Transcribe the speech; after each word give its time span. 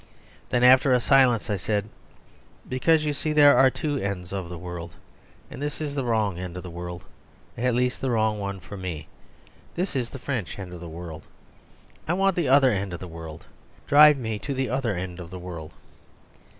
Then, 0.49 0.63
after 0.63 0.91
a 0.93 0.99
silence, 0.99 1.47
I 1.51 1.57
said, 1.57 1.87
"Because 2.67 3.05
you 3.05 3.13
see 3.13 3.33
there 3.33 3.55
are 3.55 3.69
two 3.69 3.97
ends 3.97 4.33
of 4.33 4.49
the 4.49 4.57
world. 4.57 4.95
And 5.51 5.61
this 5.61 5.79
is 5.79 5.93
the 5.93 6.03
wrong 6.03 6.39
end 6.39 6.57
of 6.57 6.63
the 6.63 6.71
world; 6.71 7.03
at 7.55 7.75
least 7.75 8.01
the 8.01 8.09
wrong 8.09 8.39
one 8.39 8.59
for 8.59 8.75
me. 8.75 9.07
This 9.75 9.95
is 9.95 10.09
the 10.09 10.17
French 10.17 10.57
end 10.57 10.73
of 10.73 10.79
the 10.81 10.89
world. 10.89 11.27
I 12.07 12.13
want 12.13 12.35
the 12.35 12.47
other 12.49 12.71
end 12.71 12.93
of 12.93 12.99
the 12.99 13.07
world. 13.07 13.45
Drive 13.85 14.17
me 14.17 14.39
to 14.39 14.55
the 14.55 14.69
other 14.69 14.95
end 14.95 15.19
of 15.19 15.29
the 15.29 15.37
world." 15.37 15.71